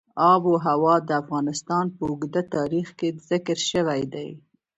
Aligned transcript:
آب 0.31 0.41
وهوا 0.51 0.95
د 1.07 1.09
افغانستان 1.21 1.85
په 1.95 2.01
اوږده 2.09 2.41
تاریخ 2.55 2.87
کې 2.99 3.09
ذکر 3.29 3.57
شوی 3.71 4.01
دی. 4.13 4.29